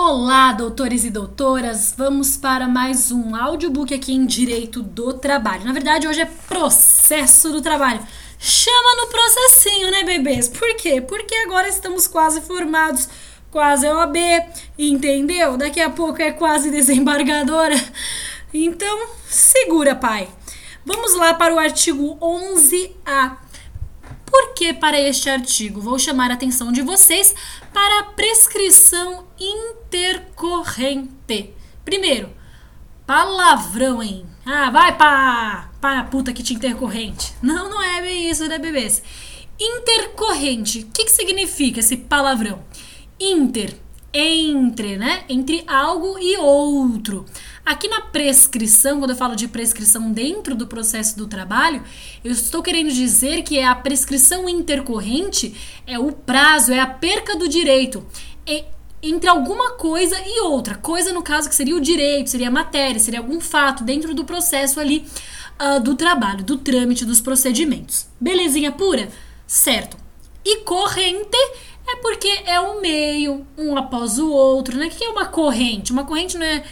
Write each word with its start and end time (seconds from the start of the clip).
Olá, 0.00 0.52
doutores 0.52 1.02
e 1.04 1.10
doutoras! 1.10 1.92
Vamos 1.98 2.36
para 2.36 2.68
mais 2.68 3.10
um 3.10 3.34
audiobook 3.34 3.92
aqui 3.92 4.14
em 4.14 4.26
Direito 4.26 4.80
do 4.80 5.12
Trabalho. 5.12 5.64
Na 5.64 5.72
verdade, 5.72 6.06
hoje 6.06 6.20
é 6.20 6.24
processo 6.24 7.50
do 7.50 7.60
trabalho. 7.60 8.00
Chama 8.38 8.94
no 8.94 9.08
processinho, 9.08 9.90
né, 9.90 10.04
bebês? 10.04 10.46
Por 10.48 10.76
quê? 10.76 11.00
Porque 11.00 11.34
agora 11.34 11.68
estamos 11.68 12.06
quase 12.06 12.40
formados, 12.42 13.08
quase 13.50 13.88
OAB, 13.88 14.16
entendeu? 14.78 15.56
Daqui 15.56 15.80
a 15.80 15.90
pouco 15.90 16.22
é 16.22 16.30
quase 16.30 16.70
desembargadora. 16.70 17.74
Então, 18.54 19.08
segura, 19.28 19.96
pai. 19.96 20.28
Vamos 20.86 21.16
lá 21.16 21.34
para 21.34 21.52
o 21.52 21.58
artigo 21.58 22.16
11A 22.20 23.36
por 23.42 23.47
que 24.58 24.74
para 24.74 25.00
este 25.00 25.30
artigo? 25.30 25.80
Vou 25.80 25.96
chamar 26.00 26.32
a 26.32 26.34
atenção 26.34 26.72
de 26.72 26.82
vocês 26.82 27.32
para 27.72 28.00
a 28.00 28.04
prescrição 28.06 29.28
intercorrente. 29.38 31.54
Primeiro, 31.84 32.28
palavrão, 33.06 34.02
hein? 34.02 34.26
Ah, 34.44 34.68
vai 34.68 34.96
pra, 34.96 35.70
pra 35.80 36.02
puta 36.02 36.32
que 36.32 36.42
te 36.42 36.54
intercorrente. 36.54 37.32
Não, 37.40 37.70
não 37.70 37.80
é 37.80 38.02
bem 38.02 38.28
isso, 38.28 38.48
né, 38.48 38.58
bebês? 38.58 39.00
Intercorrente. 39.60 40.80
O 40.80 40.86
que, 40.86 41.04
que 41.04 41.12
significa 41.12 41.78
esse 41.78 41.96
palavrão? 41.96 42.64
Inter, 43.20 43.78
entre, 44.12 44.96
né? 44.96 45.22
Entre 45.28 45.62
algo 45.68 46.18
e 46.18 46.36
outro. 46.36 47.24
Aqui 47.68 47.86
na 47.86 48.00
prescrição, 48.00 48.98
quando 48.98 49.10
eu 49.10 49.16
falo 49.16 49.36
de 49.36 49.46
prescrição 49.46 50.10
dentro 50.10 50.54
do 50.54 50.66
processo 50.66 51.18
do 51.18 51.26
trabalho, 51.26 51.82
eu 52.24 52.32
estou 52.32 52.62
querendo 52.62 52.90
dizer 52.90 53.42
que 53.42 53.58
é 53.58 53.66
a 53.66 53.74
prescrição 53.74 54.48
intercorrente 54.48 55.54
é 55.86 55.98
o 55.98 56.10
prazo, 56.10 56.72
é 56.72 56.80
a 56.80 56.86
perca 56.86 57.36
do 57.36 57.46
direito. 57.46 58.06
É 58.46 58.64
entre 59.02 59.28
alguma 59.28 59.72
coisa 59.72 60.16
e 60.24 60.40
outra. 60.40 60.76
Coisa, 60.76 61.12
no 61.12 61.22
caso, 61.22 61.46
que 61.46 61.54
seria 61.54 61.76
o 61.76 61.80
direito, 61.80 62.30
seria 62.30 62.48
a 62.48 62.50
matéria, 62.50 62.98
seria 62.98 63.20
algum 63.20 63.38
fato 63.38 63.84
dentro 63.84 64.14
do 64.14 64.24
processo 64.24 64.80
ali 64.80 65.06
uh, 65.60 65.78
do 65.78 65.94
trabalho, 65.94 66.42
do 66.42 66.56
trâmite, 66.56 67.04
dos 67.04 67.20
procedimentos. 67.20 68.08
Belezinha 68.18 68.72
pura? 68.72 69.10
Certo. 69.46 69.98
E 70.42 70.60
corrente 70.60 71.36
é 71.86 71.96
porque 71.96 72.28
é 72.46 72.58
um 72.62 72.80
meio, 72.80 73.46
um 73.58 73.76
após 73.76 74.18
o 74.18 74.30
outro, 74.30 74.78
né? 74.78 74.86
O 74.86 74.90
que 74.90 75.04
é 75.04 75.10
uma 75.10 75.26
corrente? 75.26 75.92
Uma 75.92 76.04
corrente 76.04 76.38
não 76.38 76.46
é 76.46 76.64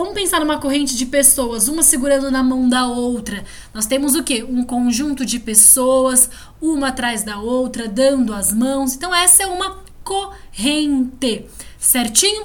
Vamos 0.00 0.14
pensar 0.14 0.40
numa 0.40 0.58
corrente 0.58 0.96
de 0.96 1.04
pessoas, 1.04 1.68
uma 1.68 1.82
segurando 1.82 2.30
na 2.30 2.42
mão 2.42 2.66
da 2.66 2.86
outra. 2.86 3.44
Nós 3.74 3.84
temos 3.84 4.14
o 4.14 4.24
quê? 4.24 4.42
Um 4.42 4.64
conjunto 4.64 5.26
de 5.26 5.38
pessoas, 5.38 6.30
uma 6.58 6.88
atrás 6.88 7.22
da 7.22 7.38
outra, 7.38 7.86
dando 7.86 8.32
as 8.32 8.50
mãos. 8.50 8.94
Então, 8.94 9.14
essa 9.14 9.42
é 9.42 9.46
uma 9.46 9.84
corrente. 10.02 11.44
Certinho? 11.78 12.44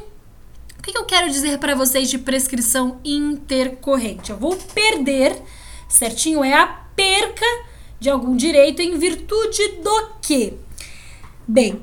O 0.77 0.81
que 0.81 0.97
eu 0.97 1.05
quero 1.05 1.31
dizer 1.31 1.57
para 1.57 1.75
vocês 1.75 2.09
de 2.09 2.17
prescrição 2.17 2.99
intercorrente? 3.05 4.31
Eu 4.31 4.37
vou 4.37 4.57
perder, 4.57 5.41
certinho? 5.87 6.43
É 6.43 6.55
a 6.55 6.67
perca 6.67 7.45
de 8.01 8.09
algum 8.09 8.35
direito 8.35 8.81
em 8.81 8.97
virtude 8.97 9.65
do 9.81 10.09
quê? 10.21 10.55
Bem, 11.47 11.81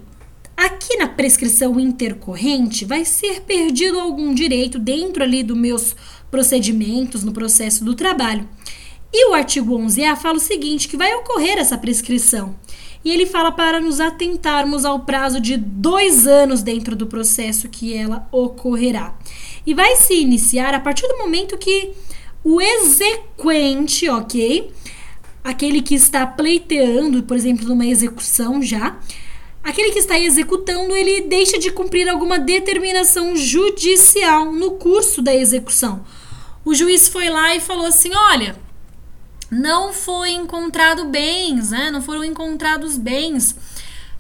Aqui 0.65 0.97
na 0.97 1.09
prescrição 1.09 1.81
intercorrente 1.81 2.85
vai 2.85 3.05
ser 3.05 3.41
perdido 3.41 3.99
algum 3.99 4.33
direito 4.33 4.79
dentro 4.79 5.25
ali 5.25 5.43
dos 5.43 5.57
meus 5.57 5.97
procedimentos 6.31 7.25
no 7.25 7.33
processo 7.33 7.85
do 7.85 7.97
trabalho. 7.97 8.49
E 9.13 9.29
o 9.29 9.35
artigo 9.35 9.77
11A 9.77 10.15
fala 10.15 10.37
o 10.37 10.41
seguinte, 10.41 10.87
que 10.87 10.97
vai 10.97 11.13
ocorrer 11.17 11.59
essa 11.59 11.77
prescrição. 11.77 12.55
E 13.05 13.11
ele 13.11 13.27
fala 13.27 13.51
para 13.51 13.81
nos 13.81 13.99
atentarmos 13.99 14.85
ao 14.85 15.01
prazo 15.01 15.41
de 15.41 15.57
dois 15.57 16.29
anos 16.29 16.63
dentro 16.63 16.95
do 16.95 17.09
processo 17.09 17.69
que 17.69 17.93
ela 17.93 18.29
ocorrerá. 18.31 19.19
E 19.67 19.75
vai 19.75 19.97
se 19.97 20.15
iniciar 20.15 20.75
a 20.75 20.81
partir 20.81 21.09
do 21.09 21.19
momento 21.19 21.59
que 21.59 21.91
o 22.45 22.61
exequente, 22.61 24.09
ok? 24.09 24.71
Aquele 25.43 25.83
que 25.83 25.97
está 25.97 26.25
pleiteando, 26.25 27.25
por 27.25 27.37
exemplo, 27.37 27.67
numa 27.67 27.85
execução 27.85 28.63
já, 28.63 29.01
aquele 29.63 29.93
que 29.93 29.99
está 29.99 30.19
executando 30.19 30.95
ele 30.97 31.23
deixa 31.23 31.59
de 31.59 31.71
cumprir 31.71 32.09
alguma 32.09 32.39
determinação 32.39 33.37
judicial 33.37 34.53
no 34.53 34.73
curso 34.73 35.23
da 35.23 35.35
execução. 35.35 36.05
O 36.65 36.75
juiz 36.75 37.09
foi 37.09 37.29
lá 37.29 37.55
e 37.55 37.61
falou 37.61 37.87
assim: 37.87 38.11
olha, 38.15 38.57
não 39.51 39.93
foi 39.93 40.31
encontrado 40.31 41.05
bens, 41.07 41.71
né? 41.71 41.91
Não 41.91 42.01
foram 42.03 42.25
encontrados 42.25 42.97
bens 42.97 43.57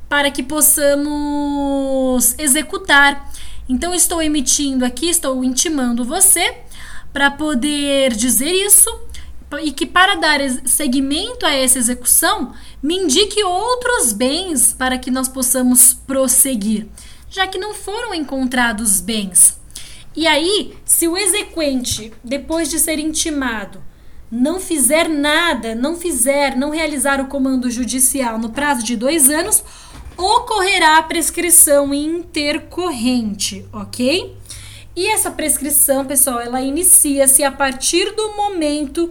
para 0.08 0.30
que 0.30 0.42
possamos 0.42 2.34
executar. 2.38 3.30
Então 3.68 3.94
estou 3.94 4.20
emitindo 4.20 4.84
aqui, 4.84 5.08
estou 5.08 5.42
intimando 5.42 6.04
você 6.04 6.56
para 7.12 7.30
poder 7.30 8.12
dizer 8.12 8.52
isso 8.52 8.90
e 9.60 9.72
que 9.72 9.86
para 9.86 10.16
dar 10.16 10.40
seguimento 10.64 11.44
a 11.44 11.52
essa 11.52 11.78
execução, 11.78 12.52
me 12.82 12.96
indique 12.96 13.42
outros 13.42 14.12
bens 14.12 14.72
para 14.72 14.98
que 14.98 15.10
nós 15.10 15.28
possamos 15.28 15.94
prosseguir, 15.94 16.86
já 17.28 17.46
que 17.46 17.58
não 17.58 17.74
foram 17.74 18.14
encontrados 18.14 19.00
bens. 19.00 19.60
E 20.14 20.26
aí, 20.26 20.74
se 20.84 21.08
o 21.08 21.16
exequente, 21.16 22.12
depois 22.22 22.68
de 22.68 22.78
ser 22.78 22.98
intimado, 22.98 23.82
não 24.30 24.60
fizer 24.60 25.08
nada, 25.08 25.74
não 25.74 25.96
fizer, 25.96 26.56
não 26.56 26.70
realizar 26.70 27.20
o 27.20 27.26
comando 27.26 27.70
judicial 27.70 28.38
no 28.38 28.50
prazo 28.50 28.84
de 28.84 28.96
dois 28.96 29.28
anos, 29.28 29.62
ocorrerá 30.16 30.98
a 30.98 31.02
prescrição 31.02 31.92
intercorrente, 31.92 33.66
ok? 33.72 34.36
E 34.94 35.06
essa 35.06 35.30
prescrição, 35.30 36.04
pessoal, 36.04 36.40
ela 36.40 36.60
inicia-se 36.60 37.42
a 37.42 37.50
partir 37.50 38.14
do 38.14 38.36
momento 38.36 39.10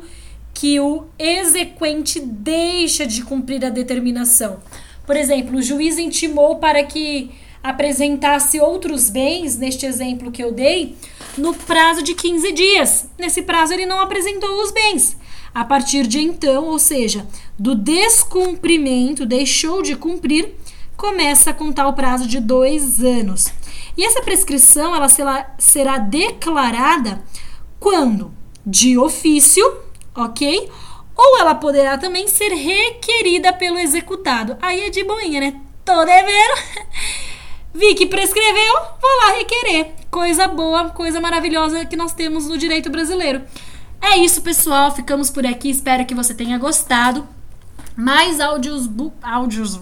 que 0.54 0.80
o 0.80 1.06
exequente 1.18 2.20
deixa 2.20 3.06
de 3.06 3.24
cumprir 3.24 3.66
a 3.66 3.70
determinação. 3.70 4.60
Por 5.06 5.16
exemplo, 5.16 5.58
o 5.58 5.62
juiz 5.62 5.98
intimou 5.98 6.58
para 6.58 6.84
que 6.84 7.32
apresentasse 7.64 8.60
outros 8.60 9.10
bens, 9.10 9.58
neste 9.58 9.86
exemplo 9.86 10.32
que 10.32 10.44
eu 10.44 10.52
dei, 10.52 10.96
no 11.38 11.54
prazo 11.54 12.02
de 12.02 12.16
15 12.16 12.52
dias. 12.52 13.10
Nesse 13.18 13.44
prazo, 13.44 13.74
ele 13.74 13.86
não 13.86 14.00
apresentou 14.00 14.62
os 14.62 14.72
bens. 14.72 15.18
A 15.54 15.66
partir 15.66 16.08
de 16.08 16.20
então, 16.20 16.66
ou 16.66 16.80
seja, 16.80 17.28
do 17.60 17.76
descumprimento, 17.76 19.26
deixou 19.26 19.82
de 19.82 19.96
cumprir, 19.96 20.56
começa 20.96 21.50
a 21.50 21.54
contar 21.54 21.88
o 21.88 21.94
prazo 21.94 22.26
de 22.26 22.40
dois 22.40 23.04
anos. 23.04 23.52
E 23.98 24.06
essa 24.06 24.22
prescrição 24.22 24.96
ela 24.96 25.10
será 25.60 25.98
declarada 25.98 27.22
quando, 27.80 28.32
de 28.66 28.98
ofício, 28.98 29.64
ok? 30.16 30.70
Ou 31.16 31.40
ela 31.40 31.56
poderá 31.56 31.98
também 31.98 32.28
ser 32.28 32.50
requerida 32.50 33.54
pelo 33.54 33.78
executado. 33.78 34.58
Aí 34.62 34.82
é 34.82 34.90
de 34.90 35.04
boinha, 35.04 35.40
né? 35.40 35.62
Tô 35.86 36.04
devendo. 36.06 36.62
Vi 37.74 37.96
que 37.96 38.06
prescreveu, 38.06 38.74
vou 39.02 39.18
lá 39.26 39.34
requerer. 39.38 39.94
Coisa 40.10 40.48
boa, 40.48 40.90
coisa 40.90 41.22
maravilhosa 41.22 41.86
que 41.86 41.96
nós 41.96 42.14
temos 42.14 42.48
no 42.48 42.58
direito 42.58 42.90
brasileiro. 42.90 43.42
É 44.02 44.18
isso, 44.18 44.42
pessoal. 44.42 44.94
Ficamos 44.94 45.30
por 45.30 45.46
aqui. 45.46 45.70
Espero 45.70 46.06
que 46.06 46.16
você 46.16 46.34
tenha 46.34 46.58
gostado. 46.58 47.28
Mais 47.96 48.40
áudios. 48.40 48.90
áudios. 49.22 49.80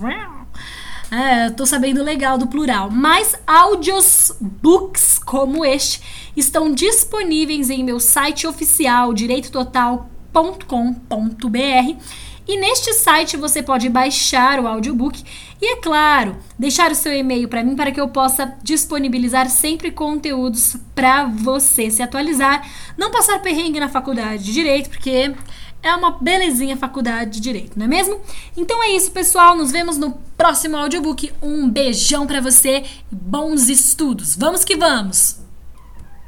É, 1.09 1.49
tô 1.51 1.65
sabendo 1.65 2.03
legal 2.03 2.37
do 2.37 2.47
plural. 2.47 2.91
Mais 2.91 3.33
áudios 3.47 4.31
books 4.39 5.17
como 5.17 5.65
este 5.65 6.31
estão 6.35 6.71
disponíveis 6.71 7.69
em 7.69 7.83
meu 7.83 7.99
site 7.99 8.45
oficial 8.45 9.13
direitototal.com 9.13 10.18
audiobook.com.br 10.33 11.97
e 12.47 12.57
neste 12.57 12.93
site 12.93 13.37
você 13.37 13.61
pode 13.61 13.87
baixar 13.89 14.59
o 14.59 14.67
audiobook 14.67 15.23
e, 15.61 15.73
é 15.73 15.75
claro, 15.75 16.35
deixar 16.57 16.91
o 16.91 16.95
seu 16.95 17.13
e-mail 17.13 17.47
para 17.47 17.63
mim 17.63 17.75
para 17.75 17.91
que 17.91 18.01
eu 18.01 18.07
possa 18.07 18.55
disponibilizar 18.63 19.49
sempre 19.49 19.91
conteúdos 19.91 20.75
para 20.95 21.25
você 21.25 21.91
se 21.91 22.01
atualizar, 22.01 22.67
não 22.97 23.11
passar 23.11 23.39
perrengue 23.39 23.79
na 23.79 23.87
faculdade 23.87 24.43
de 24.43 24.51
direito, 24.51 24.89
porque 24.89 25.31
é 25.83 25.95
uma 25.95 26.11
belezinha 26.11 26.75
faculdade 26.75 27.31
de 27.31 27.39
direito, 27.39 27.77
não 27.77 27.85
é 27.85 27.89
mesmo? 27.89 28.19
Então 28.57 28.83
é 28.83 28.89
isso, 28.89 29.11
pessoal. 29.11 29.55
Nos 29.55 29.71
vemos 29.71 29.97
no 29.97 30.11
próximo 30.35 30.75
audiobook. 30.75 31.31
Um 31.41 31.69
beijão 31.69 32.25
para 32.25 32.41
você 32.41 32.83
e 33.11 33.15
bons 33.15 33.69
estudos. 33.69 34.35
Vamos 34.35 34.63
que 34.65 34.75
vamos! 34.75 35.48